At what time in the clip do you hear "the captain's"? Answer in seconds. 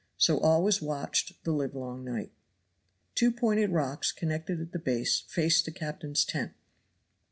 5.65-6.25